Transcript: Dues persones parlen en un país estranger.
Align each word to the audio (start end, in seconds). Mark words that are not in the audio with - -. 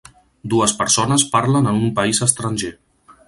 Dues 0.53 0.73
persones 0.79 1.25
parlen 1.35 1.71
en 1.73 1.79
un 1.89 1.93
país 2.01 2.23
estranger. 2.29 2.73